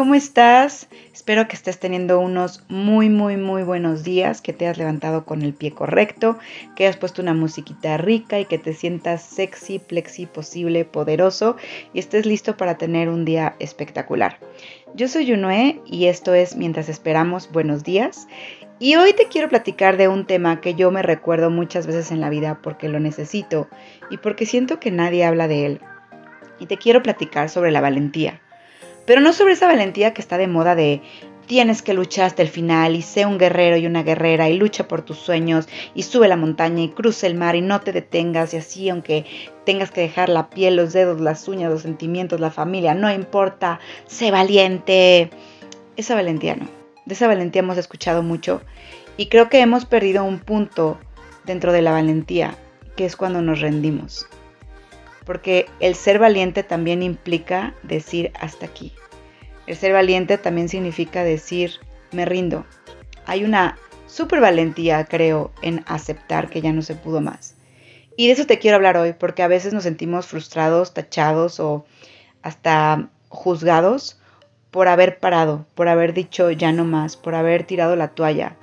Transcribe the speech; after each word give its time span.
¿cómo 0.00 0.14
estás? 0.14 0.88
Espero 1.12 1.46
que 1.46 1.54
estés 1.54 1.78
teniendo 1.78 2.20
unos 2.20 2.64
muy, 2.70 3.10
muy, 3.10 3.36
muy 3.36 3.64
buenos 3.64 4.02
días, 4.02 4.40
que 4.40 4.54
te 4.54 4.66
has 4.66 4.78
levantado 4.78 5.26
con 5.26 5.42
el 5.42 5.52
pie 5.52 5.72
correcto, 5.72 6.38
que 6.74 6.86
hayas 6.86 6.96
puesto 6.96 7.20
una 7.20 7.34
musiquita 7.34 7.98
rica 7.98 8.40
y 8.40 8.46
que 8.46 8.56
te 8.56 8.72
sientas 8.72 9.20
sexy, 9.20 9.78
plexi, 9.78 10.24
posible, 10.24 10.86
poderoso 10.86 11.56
y 11.92 11.98
estés 11.98 12.24
listo 12.24 12.56
para 12.56 12.78
tener 12.78 13.10
un 13.10 13.26
día 13.26 13.56
espectacular. 13.58 14.38
Yo 14.94 15.06
soy 15.06 15.26
Yunue 15.26 15.82
y 15.84 16.06
esto 16.06 16.32
es 16.32 16.56
Mientras 16.56 16.88
Esperamos 16.88 17.52
Buenos 17.52 17.84
Días. 17.84 18.26
Y 18.78 18.94
hoy 18.94 19.12
te 19.12 19.28
quiero 19.28 19.50
platicar 19.50 19.98
de 19.98 20.08
un 20.08 20.24
tema 20.26 20.62
que 20.62 20.74
yo 20.74 20.90
me 20.90 21.02
recuerdo 21.02 21.50
muchas 21.50 21.86
veces 21.86 22.10
en 22.10 22.22
la 22.22 22.30
vida 22.30 22.60
porque 22.62 22.88
lo 22.88 23.00
necesito 23.00 23.68
y 24.08 24.16
porque 24.16 24.46
siento 24.46 24.80
que 24.80 24.90
nadie 24.90 25.26
habla 25.26 25.46
de 25.46 25.66
él. 25.66 25.80
Y 26.58 26.64
te 26.64 26.78
quiero 26.78 27.02
platicar 27.02 27.50
sobre 27.50 27.70
la 27.70 27.82
valentía 27.82 28.40
pero 29.10 29.20
no 29.20 29.32
sobre 29.32 29.54
esa 29.54 29.66
valentía 29.66 30.14
que 30.14 30.22
está 30.22 30.38
de 30.38 30.46
moda 30.46 30.76
de 30.76 31.02
tienes 31.48 31.82
que 31.82 31.94
luchar 31.94 32.26
hasta 32.26 32.42
el 32.42 32.48
final 32.48 32.94
y 32.94 33.02
sé 33.02 33.26
un 33.26 33.38
guerrero 33.38 33.76
y 33.76 33.84
una 33.84 34.04
guerrera 34.04 34.48
y 34.48 34.56
lucha 34.56 34.86
por 34.86 35.02
tus 35.02 35.18
sueños 35.18 35.68
y 35.96 36.04
sube 36.04 36.28
la 36.28 36.36
montaña 36.36 36.84
y 36.84 36.90
cruza 36.90 37.26
el 37.26 37.34
mar 37.34 37.56
y 37.56 37.60
no 37.60 37.80
te 37.80 37.90
detengas 37.90 38.54
y 38.54 38.58
así 38.58 38.88
aunque 38.88 39.24
tengas 39.66 39.90
que 39.90 40.02
dejar 40.02 40.28
la 40.28 40.48
piel, 40.48 40.76
los 40.76 40.92
dedos, 40.92 41.20
las 41.20 41.48
uñas, 41.48 41.72
los 41.72 41.82
sentimientos, 41.82 42.38
la 42.38 42.52
familia, 42.52 42.94
no 42.94 43.12
importa, 43.12 43.80
sé 44.06 44.30
valiente. 44.30 45.30
Esa 45.96 46.14
valentía 46.14 46.54
no. 46.54 46.68
De 47.04 47.14
esa 47.14 47.26
valentía 47.26 47.62
hemos 47.62 47.78
escuchado 47.78 48.22
mucho 48.22 48.62
y 49.16 49.26
creo 49.26 49.48
que 49.48 49.58
hemos 49.58 49.86
perdido 49.86 50.22
un 50.22 50.38
punto 50.38 51.00
dentro 51.46 51.72
de 51.72 51.82
la 51.82 51.90
valentía, 51.90 52.54
que 52.94 53.06
es 53.06 53.16
cuando 53.16 53.42
nos 53.42 53.60
rendimos. 53.60 54.28
Porque 55.30 55.66
el 55.78 55.94
ser 55.94 56.18
valiente 56.18 56.64
también 56.64 57.04
implica 57.04 57.72
decir 57.84 58.32
hasta 58.40 58.66
aquí. 58.66 58.92
El 59.68 59.76
ser 59.76 59.92
valiente 59.92 60.38
también 60.38 60.68
significa 60.68 61.22
decir, 61.22 61.74
me 62.10 62.24
rindo. 62.24 62.66
Hay 63.26 63.44
una 63.44 63.78
super 64.08 64.40
valentía, 64.40 65.04
creo, 65.04 65.52
en 65.62 65.84
aceptar 65.86 66.50
que 66.50 66.60
ya 66.60 66.72
no 66.72 66.82
se 66.82 66.96
pudo 66.96 67.20
más. 67.20 67.54
Y 68.16 68.26
de 68.26 68.32
eso 68.32 68.44
te 68.44 68.58
quiero 68.58 68.74
hablar 68.74 68.96
hoy, 68.96 69.12
porque 69.12 69.44
a 69.44 69.46
veces 69.46 69.72
nos 69.72 69.84
sentimos 69.84 70.26
frustrados, 70.26 70.94
tachados 70.94 71.60
o 71.60 71.84
hasta 72.42 73.08
juzgados 73.28 74.18
por 74.72 74.88
haber 74.88 75.20
parado, 75.20 75.64
por 75.76 75.86
haber 75.86 76.12
dicho 76.12 76.50
ya 76.50 76.72
no 76.72 76.84
más, 76.84 77.16
por 77.16 77.36
haber 77.36 77.62
tirado 77.62 77.94
la 77.94 78.08
toalla, 78.08 78.56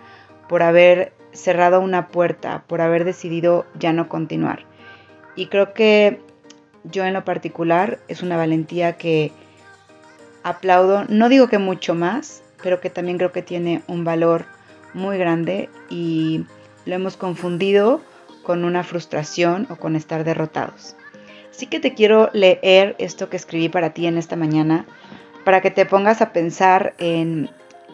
por 0.49 0.63
haber 0.63 1.13
cerrado 1.31 1.79
una 1.79 2.09
puerta, 2.09 2.65
por 2.67 2.81
haber 2.81 3.05
decidido 3.05 3.65
ya 3.79 3.93
no 3.93 4.09
continuar. 4.09 4.65
Y 5.37 5.47
creo 5.47 5.73
que 5.73 6.26
yo 6.91 7.05
en 7.05 7.13
lo 7.13 7.25
particular 7.25 7.99
es 8.07 8.21
una 8.21 8.37
valentía 8.37 8.97
que 8.97 9.31
aplaudo, 10.43 11.05
no 11.09 11.29
digo 11.29 11.47
que 11.47 11.57
mucho 11.57 11.93
más, 11.93 12.43
pero 12.61 12.79
que 12.79 12.89
también 12.89 13.17
creo 13.17 13.31
que 13.31 13.41
tiene 13.41 13.81
un 13.87 14.03
valor 14.03 14.45
muy 14.93 15.17
grande 15.17 15.69
y 15.89 16.45
lo 16.85 16.95
hemos 16.95 17.17
confundido 17.17 18.01
con 18.43 18.63
una 18.63 18.83
frustración 18.83 19.67
o 19.69 19.75
con 19.75 19.95
estar 19.95 20.23
derrotados. 20.23 20.95
Así 21.51 21.67
que 21.67 21.79
te 21.79 21.93
quiero 21.93 22.29
leer 22.33 22.95
esto 22.99 23.29
que 23.29 23.37
escribí 23.37 23.67
para 23.67 23.93
ti 23.93 24.07
en 24.07 24.17
esta 24.17 24.35
mañana, 24.35 24.85
para 25.43 25.61
que 25.61 25.71
te 25.71 25.85
pongas 25.85 26.21
a 26.21 26.31
pensar 26.31 26.93
en 26.97 27.49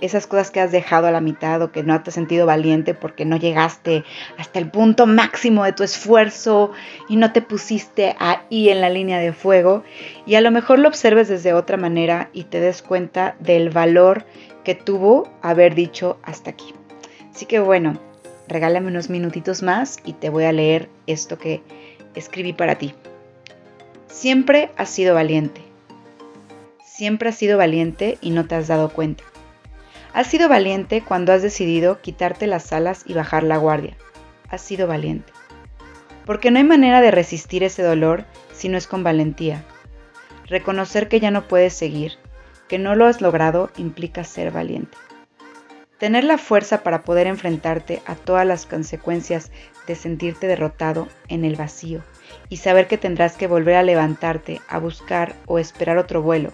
esas 0.06 0.28
cosas 0.28 0.52
que 0.52 0.60
has 0.60 0.74
dejado 0.74 1.08
a 1.08 1.12
la 1.12 1.22
mitad 1.22 1.62
o 1.62 1.72
que 1.72 1.82
no 1.82 2.02
te 2.04 2.10
has 2.10 2.14
sentido 2.14 2.46
valiente 2.46 2.94
porque 2.94 3.24
no 3.24 3.38
llegaste 3.38 4.04
hasta 4.38 4.60
el 4.60 4.70
punto 4.70 5.06
máximo 5.08 5.64
de 5.64 5.72
tu 5.72 5.84
esfuerzo 5.84 6.72
y 7.08 7.16
no 7.16 7.32
te 7.32 7.42
pusiste 7.42 8.14
ahí 8.20 8.68
en 8.68 8.82
la 8.82 8.90
línea 8.90 9.20
de 9.20 9.32
fuego 9.32 9.84
y 10.26 10.36
a 10.36 10.42
lo 10.42 10.52
mejor 10.52 10.80
lo 10.80 10.90
observes 10.90 11.30
desde 11.30 11.54
otra 11.54 11.78
manera 11.78 12.30
y 12.34 12.44
te 12.44 12.60
des 12.60 12.82
cuenta 12.82 13.38
del 13.40 13.70
valor 13.70 14.26
que 14.66 14.76
tuvo 14.76 15.32
haber 15.42 15.74
dicho 15.74 16.18
hasta 16.22 16.50
aquí. 16.50 16.74
Así 17.34 17.46
que 17.46 17.60
bueno, 17.60 17.98
regálame 18.50 18.88
unos 18.88 19.10
minutitos 19.10 19.64
más 19.64 20.00
y 20.04 20.14
te 20.14 20.30
voy 20.30 20.44
a 20.44 20.52
leer 20.52 20.90
esto 21.08 21.38
que 21.38 21.64
escribí 22.14 22.52
para 22.52 22.76
ti. 22.76 22.94
Siempre 24.08 24.70
has 24.76 24.90
sido 24.90 25.16
valiente. 25.16 25.62
Siempre 26.86 27.30
has 27.30 27.36
sido 27.36 27.58
valiente 27.58 28.18
y 28.20 28.32
no 28.32 28.46
te 28.46 28.56
has 28.56 28.68
dado 28.68 28.90
cuenta. 28.90 29.24
Has 30.14 30.28
sido 30.28 30.48
valiente 30.48 31.02
cuando 31.02 31.34
has 31.34 31.42
decidido 31.42 32.00
quitarte 32.00 32.46
las 32.46 32.72
alas 32.72 33.02
y 33.08 33.16
bajar 33.16 33.42
la 33.42 33.58
guardia. 33.58 33.98
Has 34.48 34.62
sido 34.62 34.86
valiente. 34.86 35.34
Porque 36.24 36.52
no 36.52 36.60
hay 36.60 36.64
manera 36.64 37.02
de 37.02 37.10
resistir 37.10 37.64
ese 37.64 37.82
dolor 37.82 38.26
si 38.54 38.70
no 38.70 38.78
es 38.78 38.86
con 38.86 39.04
valentía. 39.04 39.64
Reconocer 40.46 41.08
que 41.08 41.20
ya 41.20 41.32
no 41.32 41.48
puedes 41.48 41.74
seguir, 41.74 42.14
que 42.68 42.78
no 42.78 42.94
lo 42.94 43.08
has 43.08 43.22
logrado, 43.22 43.72
implica 43.76 44.24
ser 44.24 44.52
valiente. 44.52 44.96
Tener 45.98 46.26
la 46.26 46.38
fuerza 46.38 46.84
para 46.84 47.02
poder 47.02 47.26
enfrentarte 47.26 48.04
a 48.06 48.14
todas 48.14 48.46
las 48.46 48.68
consecuencias 48.68 49.52
de 49.88 49.96
sentirte 49.96 50.46
derrotado 50.46 51.08
en 51.28 51.44
el 51.44 51.56
vacío 51.56 52.04
y 52.50 52.58
saber 52.58 52.88
que 52.88 53.00
tendrás 53.00 53.36
que 53.36 53.48
volver 53.48 53.78
a 53.78 53.84
levantarte, 53.84 54.62
a 54.68 54.78
buscar 54.78 55.34
o 55.48 55.58
esperar 55.58 55.98
otro 55.98 56.22
vuelo 56.22 56.52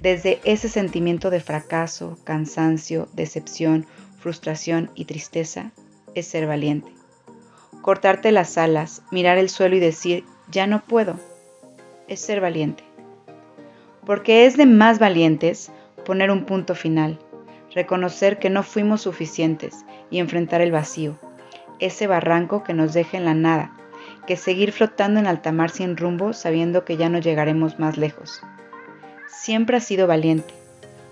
desde 0.00 0.40
ese 0.44 0.68
sentimiento 0.68 1.30
de 1.30 1.40
fracaso, 1.40 2.18
cansancio, 2.24 3.08
decepción, 3.14 3.86
frustración 4.18 4.90
y 4.94 5.06
tristeza, 5.06 5.72
es 6.14 6.26
ser 6.26 6.46
valiente. 6.46 6.92
Cortarte 7.82 8.32
las 8.32 8.58
alas, 8.58 9.02
mirar 9.10 9.38
el 9.38 9.48
suelo 9.48 9.76
y 9.76 9.80
decir, 9.80 10.24
ya 10.50 10.66
no 10.66 10.82
puedo, 10.82 11.18
es 12.08 12.20
ser 12.20 12.40
valiente. 12.40 12.84
Porque 14.04 14.46
es 14.46 14.56
de 14.56 14.66
más 14.66 14.98
valientes 14.98 15.70
poner 16.04 16.30
un 16.30 16.44
punto 16.44 16.74
final, 16.74 17.18
reconocer 17.74 18.38
que 18.38 18.50
no 18.50 18.62
fuimos 18.62 19.02
suficientes 19.02 19.84
y 20.10 20.18
enfrentar 20.18 20.60
el 20.60 20.72
vacío, 20.72 21.18
ese 21.78 22.06
barranco 22.06 22.62
que 22.62 22.74
nos 22.74 22.92
deja 22.92 23.16
en 23.16 23.24
la 23.24 23.34
nada, 23.34 23.76
que 24.26 24.36
seguir 24.36 24.72
flotando 24.72 25.20
en 25.20 25.26
alta 25.26 25.52
mar 25.52 25.70
sin 25.70 25.96
rumbo 25.96 26.32
sabiendo 26.32 26.84
que 26.84 26.96
ya 26.96 27.08
no 27.08 27.18
llegaremos 27.18 27.78
más 27.78 27.96
lejos 27.96 28.42
siempre 29.28 29.76
has 29.76 29.84
sido 29.84 30.06
valiente, 30.06 30.54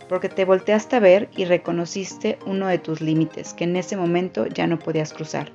porque 0.08 0.28
te 0.28 0.44
volteaste 0.44 0.96
a 0.96 1.00
ver 1.00 1.28
y 1.36 1.44
reconociste 1.44 2.38
uno 2.46 2.66
de 2.66 2.78
tus 2.78 3.00
límites 3.00 3.54
que 3.54 3.64
en 3.64 3.76
ese 3.76 3.96
momento 3.96 4.46
ya 4.46 4.66
no 4.66 4.78
podías 4.78 5.12
cruzar. 5.12 5.50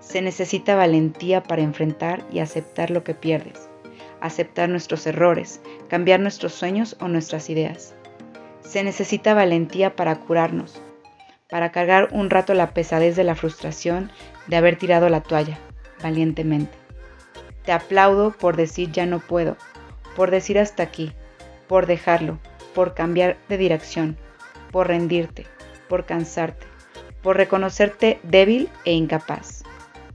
Se 0.00 0.22
necesita 0.22 0.74
valentía 0.74 1.42
para 1.42 1.62
enfrentar 1.62 2.24
y 2.32 2.38
aceptar 2.38 2.90
lo 2.90 3.04
que 3.04 3.14
pierdes, 3.14 3.68
aceptar 4.20 4.68
nuestros 4.68 5.06
errores, 5.06 5.60
cambiar 5.88 6.20
nuestros 6.20 6.54
sueños 6.54 6.96
o 7.00 7.08
nuestras 7.08 7.50
ideas. 7.50 7.94
Se 8.60 8.82
necesita 8.82 9.34
valentía 9.34 9.96
para 9.96 10.16
curarnos, 10.16 10.80
para 11.48 11.72
cargar 11.72 12.08
un 12.12 12.30
rato 12.30 12.54
la 12.54 12.72
pesadez 12.74 13.16
de 13.16 13.24
la 13.24 13.34
frustración 13.34 14.10
de 14.46 14.56
haber 14.56 14.76
tirado 14.76 15.08
la 15.08 15.22
toalla, 15.22 15.58
valientemente. 16.02 16.76
Te 17.64 17.72
aplaudo 17.72 18.30
por 18.32 18.56
decir 18.56 18.92
ya 18.92 19.06
no 19.06 19.20
puedo, 19.20 19.56
por 20.16 20.30
decir 20.30 20.58
hasta 20.58 20.82
aquí, 20.82 21.12
por 21.68 21.86
dejarlo, 21.86 22.38
por 22.74 22.94
cambiar 22.94 23.36
de 23.48 23.58
dirección, 23.58 24.16
por 24.70 24.88
rendirte, 24.88 25.46
por 25.88 26.04
cansarte, 26.04 26.66
por 27.22 27.36
reconocerte 27.36 28.18
débil 28.22 28.68
e 28.84 28.92
incapaz, 28.92 29.62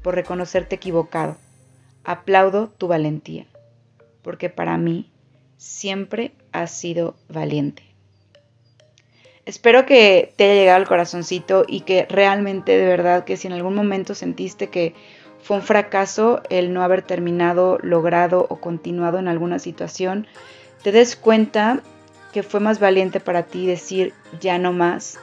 por 0.02 0.16
reconocerte 0.16 0.75
equivocado. 0.75 1.38
Aplaudo 2.03 2.68
tu 2.78 2.88
valentía, 2.88 3.46
porque 4.22 4.50
para 4.50 4.78
mí 4.78 5.09
siempre 5.58 6.34
has 6.52 6.72
sido 6.72 7.16
valiente. 7.30 7.84
Espero 9.46 9.86
que 9.86 10.34
te 10.38 10.46
haya 10.46 10.53
llegado 10.53 10.78
al 10.78 10.88
corazoncito 10.88 11.66
y 11.68 11.81
que 11.81 12.06
realmente 12.09 12.78
de 12.78 12.86
verdad 12.86 13.25
que 13.25 13.36
si 13.36 13.47
en 13.47 13.53
algún 13.53 13.75
momento 13.75 14.16
sentiste 14.16 14.69
que 14.69 14.95
fue 15.42 15.57
un 15.57 15.63
fracaso 15.63 16.42
el 16.50 16.74
no 16.74 16.81
haber 16.81 17.01
terminado, 17.01 17.78
logrado 17.81 18.48
o 18.50 18.62
continuado 18.62 19.19
en 19.19 19.28
alguna 19.28 19.60
situación, 19.60 20.28
te 20.83 20.91
des 20.91 21.15
cuenta 21.15 21.81
que 22.33 22.44
fue 22.44 22.59
más 22.59 22.80
valiente 22.80 23.19
para 23.19 23.44
ti 23.44 23.65
decir 23.65 24.13
ya 24.41 24.57
no 24.57 24.74
más 24.74 25.18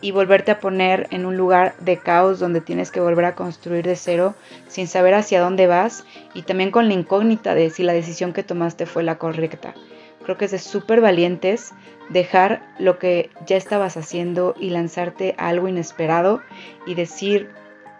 y 0.00 0.12
volverte 0.12 0.50
a 0.50 0.60
poner 0.60 1.08
en 1.10 1.24
un 1.24 1.36
lugar 1.36 1.74
de 1.80 1.96
caos 1.96 2.38
donde 2.38 2.60
tienes 2.60 2.90
que 2.90 3.00
volver 3.00 3.24
a 3.24 3.34
construir 3.34 3.84
de 3.84 3.96
cero 3.96 4.34
sin 4.68 4.86
saber 4.86 5.14
hacia 5.14 5.40
dónde 5.40 5.66
vas 5.66 6.04
y 6.34 6.42
también 6.42 6.70
con 6.70 6.88
la 6.88 6.94
incógnita 6.94 7.54
de 7.54 7.70
si 7.70 7.82
la 7.82 7.92
decisión 7.92 8.32
que 8.32 8.42
tomaste 8.42 8.86
fue 8.86 9.02
la 9.02 9.18
correcta. 9.18 9.74
Creo 10.22 10.36
que 10.36 10.44
es 10.44 10.50
de 10.50 10.58
súper 10.58 11.00
valientes 11.00 11.72
dejar 12.10 12.62
lo 12.78 12.98
que 12.98 13.30
ya 13.46 13.56
estabas 13.56 13.96
haciendo 13.96 14.54
y 14.60 14.70
lanzarte 14.70 15.34
a 15.38 15.48
algo 15.48 15.68
inesperado 15.68 16.40
y 16.86 16.94
decir 16.94 17.50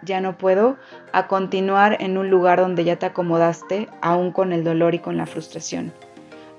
ya 0.03 0.21
no 0.21 0.37
puedo, 0.37 0.77
a 1.11 1.27
continuar 1.27 1.97
en 1.99 2.17
un 2.17 2.29
lugar 2.29 2.59
donde 2.59 2.83
ya 2.83 2.97
te 2.97 3.07
acomodaste, 3.07 3.89
aún 4.01 4.31
con 4.31 4.53
el 4.53 4.63
dolor 4.63 4.93
y 4.93 4.99
con 4.99 5.17
la 5.17 5.25
frustración. 5.25 5.91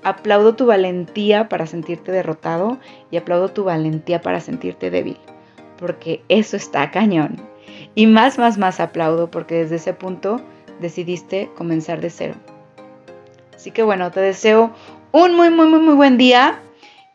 Aplaudo 0.07 0.55
tu 0.55 0.67
valentía 0.67 1.49
para 1.49 1.67
sentirte 1.67 2.13
derrotado 2.13 2.79
y 3.11 3.17
aplaudo 3.17 3.49
tu 3.49 3.65
valentía 3.65 4.21
para 4.21 4.39
sentirte 4.39 4.89
débil, 4.89 5.19
porque 5.79 6.23
eso 6.29 6.57
está 6.57 6.93
cañón. 6.93 7.41
Y 7.97 8.07
más, 8.07 8.39
más, 8.39 8.57
más 8.57 8.79
aplaudo 8.79 9.33
porque 9.33 9.57
desde 9.57 9.75
ese 9.75 9.95
punto 9.95 10.41
decidiste 10.81 11.51
comenzar 11.57 12.01
de 12.01 12.11
cero. 12.11 12.35
Así 13.53 13.73
que 13.73 13.83
bueno, 13.83 14.13
te 14.13 14.21
deseo 14.21 14.73
un 15.11 15.35
muy, 15.35 15.51
muy, 15.51 15.67
muy, 15.67 15.81
muy 15.81 15.95
buen 15.95 16.19
día 16.19 16.61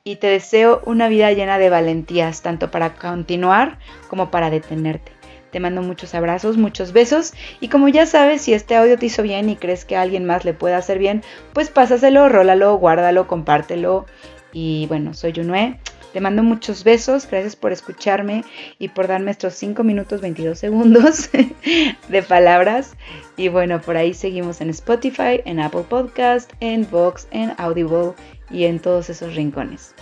y 0.03 0.17
te 0.17 0.27
deseo 0.27 0.81
una 0.85 1.07
vida 1.07 1.31
llena 1.31 1.59
de 1.59 1.69
valentías, 1.69 2.41
tanto 2.41 2.71
para 2.71 2.95
continuar 2.95 3.79
como 4.09 4.31
para 4.31 4.49
detenerte. 4.49 5.13
Te 5.51 5.59
mando 5.59 5.81
muchos 5.81 6.15
abrazos, 6.15 6.57
muchos 6.57 6.93
besos 6.93 7.33
y 7.59 7.67
como 7.67 7.89
ya 7.89 8.05
sabes, 8.05 8.41
si 8.41 8.53
este 8.53 8.75
audio 8.75 8.97
te 8.97 9.07
hizo 9.07 9.21
bien 9.23 9.49
y 9.49 9.55
crees 9.55 9.85
que 9.85 9.95
a 9.95 10.01
alguien 10.01 10.25
más 10.25 10.45
le 10.45 10.53
puede 10.53 10.75
hacer 10.75 10.97
bien, 10.97 11.23
pues 11.53 11.69
pásaselo, 11.69 12.29
rólalo, 12.29 12.75
guárdalo, 12.75 13.27
compártelo 13.27 14.05
y 14.53 14.85
bueno, 14.87 15.13
soy 15.13 15.33
Junue. 15.33 15.77
Te 16.13 16.19
mando 16.19 16.43
muchos 16.43 16.83
besos, 16.83 17.25
gracias 17.29 17.55
por 17.55 17.71
escucharme 17.71 18.43
y 18.79 18.89
por 18.89 19.07
darme 19.07 19.31
estos 19.31 19.53
5 19.53 19.81
minutos 19.83 20.19
22 20.19 20.59
segundos 20.59 21.29
de 22.09 22.23
palabras. 22.23 22.97
Y 23.37 23.47
bueno, 23.47 23.79
por 23.79 23.95
ahí 23.95 24.13
seguimos 24.13 24.59
en 24.59 24.69
Spotify, 24.71 25.41
en 25.45 25.61
Apple 25.61 25.85
Podcast, 25.87 26.51
en 26.59 26.89
Vox, 26.89 27.27
en 27.31 27.53
Audible 27.57 28.11
y 28.49 28.65
en 28.65 28.79
todos 28.79 29.09
esos 29.09 29.35
rincones. 29.35 29.95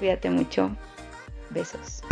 Cuídate 0.00 0.30
mucho. 0.30 0.70
Besos. 1.50 2.02